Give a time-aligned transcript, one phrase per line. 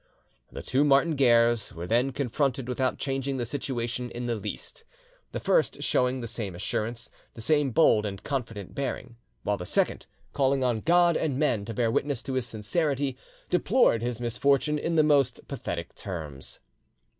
[0.51, 4.83] The two Martin Guerres were then confronted without changing the situation in the least;
[5.31, 10.07] the first showing the same assurance, the same bold and confident bearing; while the second,
[10.33, 13.15] calling on God and men to bear witness to his sincerity,
[13.51, 16.57] deplored his misfortune in the most pathetic terms.